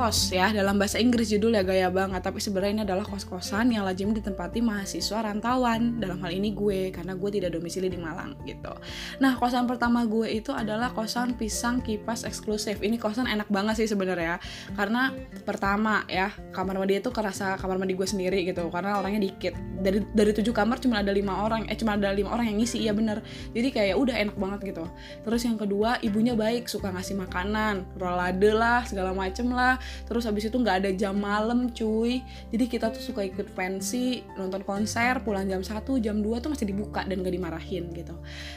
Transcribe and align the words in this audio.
kos 0.00 0.32
ya 0.32 0.48
dalam 0.48 0.80
bahasa 0.80 0.96
Inggris 0.96 1.28
judulnya 1.28 1.60
gaya 1.60 1.92
banget. 1.92 2.24
Tapi 2.24 2.40
sebenarnya 2.40 2.72
ini 2.72 2.82
adalah 2.88 3.04
kos-kosan 3.04 3.68
yang 3.68 3.84
lazim 3.84 4.16
ditempati 4.16 4.64
mahasiswa 4.64 5.20
rantauan. 5.20 6.00
Dalam 6.00 6.16
hal 6.24 6.32
ini 6.32 6.56
gue 6.56 6.88
karena 6.88 7.12
gue 7.12 7.28
tidak 7.28 7.52
domisili 7.52 7.92
di 7.92 8.00
Malang 8.00 8.32
gitu. 8.48 8.72
Nah 9.20 9.36
kosan 9.36 9.68
pertama 9.68 10.08
gue 10.08 10.24
itu 10.32 10.56
adalah 10.56 10.96
kosan 10.96 11.36
pisang 11.36 11.84
kipas 11.84 12.24
eksklusif. 12.24 12.80
Ini 12.80 12.96
kosan 12.96 13.28
enak 13.28 13.52
banget 13.52 13.84
sih 13.84 13.92
sebenarnya 13.92 14.40
karena 14.72 15.12
pertama 15.44 16.08
ya 16.08 16.32
kamar 16.56 16.80
mandi 16.80 16.96
itu 16.96 17.12
kerasa 17.12 17.60
kamar 17.60 17.76
mandi 17.76 17.92
gue 17.92 18.08
sendiri 18.08 18.48
gitu. 18.48 18.72
Karena 18.72 19.04
orangnya 19.04 19.28
dikit. 19.28 19.52
Dari 19.84 20.00
dari 20.16 20.32
tujuh 20.32 20.56
kamar 20.56 20.80
cuma 20.80 21.04
ada 21.04 21.12
lima 21.12 21.44
orang 21.44 21.68
eh 21.68 21.76
cuma 21.76 22.00
ada 22.00 22.08
lima 22.16 22.32
orang 22.32 22.48
yang 22.48 22.56
ngisi 22.56 22.88
iya 22.88 22.96
bener. 22.96 23.20
Jadi 23.52 23.68
kayak 23.68 24.00
udah 24.00 24.16
enak 24.16 24.36
banget 24.40 24.72
gitu. 24.72 24.88
Terus 25.28 25.44
yang 25.44 25.60
kedua 25.60 26.00
ibunya 26.00 26.32
baik 26.32 26.72
suka 26.72 26.88
ngasih 26.88 27.20
makanan 27.20 27.84
rolade 28.00 28.48
lah 28.56 28.80
segala 28.88 29.12
macem 29.12 29.52
lah 29.52 29.76
terus 30.06 30.24
habis 30.24 30.46
itu 30.46 30.56
nggak 30.56 30.86
ada 30.86 30.90
jam 30.94 31.18
malam 31.18 31.70
cuy. 31.72 32.22
Jadi 32.50 32.64
kita 32.70 32.90
tuh 32.94 33.02
suka 33.02 33.26
ikut 33.26 33.52
pensi 33.54 34.22
nonton 34.38 34.62
konser 34.62 35.20
pulang 35.26 35.46
jam 35.46 35.60
1 35.60 35.82
jam 36.00 36.16
2 36.22 36.42
tuh 36.42 36.50
masih 36.52 36.66
dibuka 36.68 37.02
dan 37.04 37.20
gak 37.20 37.34
dimarahin 37.34 37.90
gitu. 37.92 38.14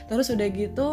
Terus 0.08 0.28
udah 0.32 0.48
gitu 0.54 0.88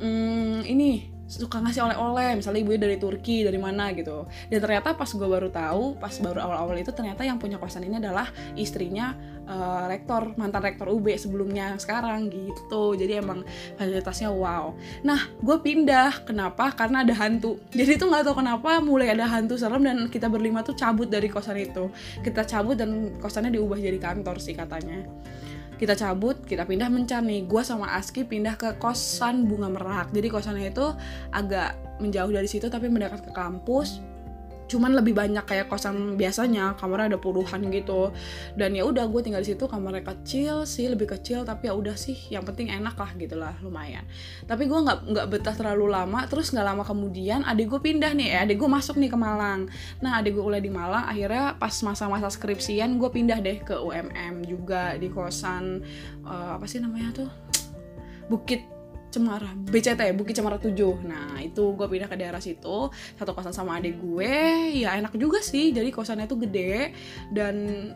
hmm, 0.00 0.68
ini 0.68 1.15
suka 1.26 1.58
ngasih 1.58 1.82
oleh-oleh 1.90 2.38
misalnya 2.38 2.60
ibunya 2.62 2.80
dari 2.86 2.96
Turki 3.02 3.42
dari 3.42 3.58
mana 3.58 3.90
gitu. 3.92 4.26
Dan 4.46 4.58
ternyata 4.62 4.94
pas 4.94 5.10
gue 5.10 5.28
baru 5.28 5.50
tahu 5.50 5.98
pas 5.98 6.14
baru 6.22 6.38
awal-awal 6.42 6.78
itu 6.78 6.94
ternyata 6.94 7.26
yang 7.26 7.36
punya 7.42 7.58
kosan 7.58 7.82
ini 7.82 7.98
adalah 7.98 8.30
istrinya 8.54 9.14
uh, 9.50 9.90
rektor 9.90 10.38
mantan 10.38 10.62
rektor 10.62 10.86
UB 10.86 11.10
sebelumnya 11.18 11.74
sekarang 11.82 12.30
gitu. 12.30 12.94
Jadi 12.94 13.18
emang 13.18 13.42
fasilitasnya 13.74 14.30
wow. 14.30 14.72
Nah 15.02 15.20
gue 15.42 15.56
pindah. 15.60 16.22
Kenapa? 16.22 16.70
Karena 16.72 17.02
ada 17.02 17.14
hantu. 17.18 17.58
Jadi 17.78 17.98
tuh 17.98 18.06
nggak 18.06 18.30
tahu 18.30 18.40
kenapa 18.40 18.78
mulai 18.78 19.10
ada 19.10 19.26
hantu 19.26 19.58
serem 19.58 19.82
dan 19.82 20.06
kita 20.06 20.30
berlima 20.30 20.62
tuh 20.62 20.78
cabut 20.78 21.10
dari 21.10 21.26
kosan 21.26 21.58
itu. 21.58 21.90
Kita 22.22 22.46
cabut 22.46 22.78
dan 22.78 23.18
kosannya 23.18 23.50
diubah 23.50 23.78
jadi 23.78 23.98
kantor 23.98 24.38
sih 24.38 24.54
katanya 24.54 25.04
kita 25.76 25.94
cabut 25.94 26.40
kita 26.44 26.64
pindah 26.64 26.88
mencar 26.88 27.20
nih. 27.20 27.44
Gue 27.44 27.62
sama 27.62 27.92
Aski 27.96 28.24
pindah 28.24 28.56
ke 28.56 28.76
kosan 28.80 29.44
bunga 29.44 29.68
merak. 29.68 30.10
Jadi 30.12 30.28
kosannya 30.28 30.72
itu 30.72 30.86
agak 31.32 31.76
menjauh 32.00 32.32
dari 32.32 32.48
situ 32.48 32.68
tapi 32.68 32.88
mendekat 32.92 33.24
ke 33.24 33.32
kampus 33.32 34.00
cuman 34.66 34.98
lebih 34.98 35.14
banyak 35.16 35.42
kayak 35.46 35.66
kosan 35.70 36.18
biasanya 36.18 36.74
kamarnya 36.76 37.16
ada 37.16 37.18
puluhan 37.22 37.66
gitu. 37.70 38.12
Dan 38.58 38.74
ya 38.76 38.84
udah 38.84 39.06
gue 39.08 39.20
tinggal 39.22 39.42
di 39.42 39.54
situ 39.54 39.64
kamarnya 39.66 40.04
kecil 40.04 40.68
sih 40.68 40.90
lebih 40.90 41.10
kecil 41.10 41.46
tapi 41.46 41.70
ya 41.70 41.74
udah 41.74 41.96
sih 41.96 42.14
yang 42.28 42.42
penting 42.42 42.70
enak 42.70 42.94
lah 42.98 43.10
gitulah 43.16 43.54
lumayan. 43.64 44.04
Tapi 44.44 44.68
gue 44.68 44.78
nggak 44.78 44.98
nggak 45.10 45.26
betah 45.32 45.54
terlalu 45.56 45.90
lama 45.90 46.26
terus 46.28 46.52
nggak 46.52 46.66
lama 46.66 46.82
kemudian 46.84 47.42
adik 47.46 47.72
gue 47.72 47.80
pindah 47.80 48.12
nih 48.12 48.28
ya 48.34 48.38
adik 48.44 48.60
gue 48.60 48.70
masuk 48.70 49.00
nih 49.00 49.10
ke 49.10 49.18
Malang. 49.18 49.70
Nah 50.04 50.20
adik 50.20 50.36
gue 50.36 50.42
kuliah 50.44 50.62
di 50.62 50.70
Malang 50.70 51.08
akhirnya 51.08 51.56
pas 51.56 51.72
masa-masa 51.82 52.28
skripsian 52.28 52.98
gue 53.00 53.10
pindah 53.10 53.38
deh 53.40 53.58
ke 53.64 53.74
UMM 53.78 54.44
juga 54.44 54.98
di 55.00 55.08
kosan 55.08 55.80
uh, 56.26 56.58
apa 56.60 56.68
sih 56.68 56.82
namanya 56.82 57.24
tuh? 57.24 57.30
Bukit 58.26 58.75
Cemara 59.16 59.48
BCT 59.72 60.12
Bukit 60.12 60.36
Cemara 60.36 60.60
7 60.60 60.76
nah 61.08 61.40
itu 61.40 61.72
gue 61.72 61.86
pindah 61.88 62.12
ke 62.12 62.16
daerah 62.20 62.38
situ 62.44 62.92
satu 63.16 63.32
kosan 63.32 63.54
sama 63.56 63.80
adik 63.80 63.96
gue. 64.02 64.34
Ya 64.76 64.98
enak 64.98 65.16
juga 65.16 65.40
sih 65.40 65.72
jadi 65.72 65.88
kosannya 65.88 66.28
tuh 66.28 66.44
gede. 66.44 66.92
Dan 67.32 67.88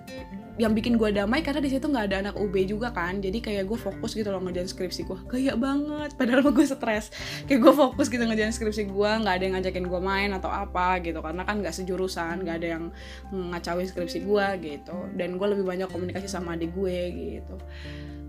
yang 0.60 0.76
bikin 0.76 1.00
gue 1.00 1.12
damai 1.12 1.40
karena 1.40 1.60
di 1.64 1.72
situ 1.72 1.88
nggak 1.88 2.04
ada 2.08 2.16
anak 2.28 2.34
UB 2.40 2.54
juga 2.64 2.92
kan. 2.94 3.20
Jadi 3.20 3.44
kayak 3.44 3.68
gue 3.68 3.78
fokus 3.78 4.16
gitu 4.16 4.28
loh 4.32 4.40
ngerjain 4.40 4.68
skripsi 4.68 5.04
gue 5.04 5.18
kayak 5.28 5.56
banget 5.60 6.10
padahal 6.16 6.48
gue 6.48 6.66
stres. 6.66 7.12
Kayak 7.44 7.60
gue 7.68 7.72
fokus 7.74 8.06
gitu 8.08 8.22
ngerjain 8.24 8.54
skripsi 8.54 8.88
gue 8.88 9.10
nggak 9.24 9.34
ada 9.36 9.44
yang 9.44 9.54
ngajakin 9.60 9.84
gue 9.84 10.00
main 10.00 10.30
atau 10.32 10.48
apa 10.48 11.00
gitu. 11.04 11.20
Karena 11.20 11.42
kan 11.44 11.60
nggak 11.60 11.74
sejurusan 11.74 12.46
nggak 12.46 12.56
ada 12.64 12.68
yang 12.78 12.84
ngacauin 13.32 13.88
skripsi 13.88 14.24
gue 14.24 14.46
gitu. 14.64 14.96
Dan 15.16 15.36
gue 15.36 15.46
lebih 15.52 15.64
banyak 15.66 15.88
komunikasi 15.90 16.28
sama 16.30 16.56
adik 16.56 16.72
gue 16.72 16.98
gitu 17.12 17.56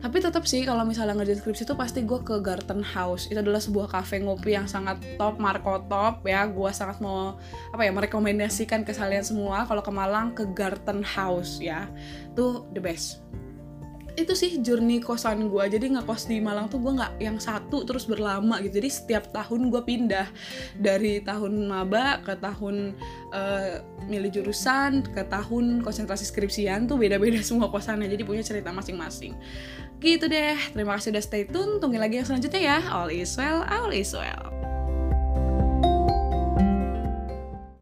tapi 0.01 0.17
tetap 0.17 0.50
sih 0.50 0.66
kalau 0.66 0.81
misalnya 0.81 1.13
ngerjain 1.13 1.38
skripsi 1.38 1.62
itu 1.62 1.78
pasti 1.78 2.01
gue 2.01 2.19
ke 2.25 2.41
Garden 2.41 2.81
House. 2.81 3.29
Itu 3.29 3.38
adalah 3.38 3.62
sebuah 3.62 3.88
cafe 3.94 4.17
ngopi 4.17 4.57
yang 4.57 4.66
sangat 4.66 4.97
top 5.22 5.38
Marco 5.38 5.78
top 5.85 6.25
ya. 6.25 6.50
Gue 6.50 6.73
sangat 6.73 6.97
mau 7.06 7.38
apa 7.69 7.85
ya 7.85 7.94
merekomendasikan 7.94 8.81
ke 8.81 8.97
kalian 8.97 9.22
semua 9.22 9.69
kalau 9.69 9.85
ke 9.85 9.94
Malang 9.94 10.34
ke 10.34 10.50
Garden 10.57 11.06
House 11.06 11.61
ya. 11.61 11.85
Tuh 12.34 12.66
the 12.73 12.81
best. 12.81 13.22
Itu 14.17 14.34
sih 14.34 14.59
journey 14.59 15.00
kosan 15.00 15.47
gue 15.47 15.63
jadi 15.69 15.88
ngekos 15.94 16.28
di 16.28 16.41
Malang 16.41 16.67
tuh 16.67 16.81
gue 16.81 16.97
nggak 16.97 17.22
yang 17.22 17.38
satu 17.38 17.85
terus 17.85 18.09
berlama 18.09 18.57
gitu. 18.66 18.81
Jadi 18.81 18.90
setiap 18.90 19.29
tahun 19.29 19.69
gue 19.69 19.85
pindah. 19.85 20.28
Dari 20.81 21.22
tahun 21.22 21.69
maba 21.69 22.25
ke 22.25 22.41
tahun 22.41 22.97
uh, 23.31 23.81
milih 24.05 24.29
jurusan 24.29 25.01
ke 25.07 25.23
tahun 25.27 25.81
konsentrasi 25.81 26.27
skripsian 26.27 26.85
tuh 26.85 26.99
beda-beda 26.99 27.39
semua 27.47 27.71
kosannya 27.71 28.11
jadi 28.11 28.23
punya 28.27 28.43
cerita 28.43 28.69
masing-masing. 28.75 29.33
Gitu 30.01 30.27
deh 30.27 30.57
terima 30.75 30.97
kasih 30.99 31.15
udah 31.15 31.23
stay 31.23 31.43
tune 31.47 31.79
tunggu 31.79 31.97
lagi 31.97 32.19
yang 32.19 32.27
selanjutnya 32.27 32.61
ya. 32.61 32.79
All 32.91 33.09
is 33.09 33.33
well 33.39 33.63
all 33.65 33.89
is 33.89 34.11
well 34.11 34.50